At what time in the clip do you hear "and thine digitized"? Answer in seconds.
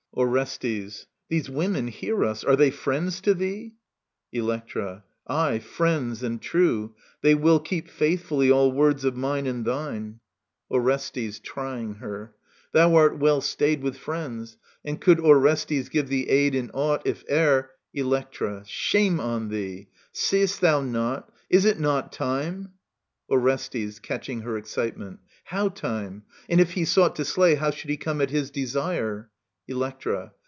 9.47-10.19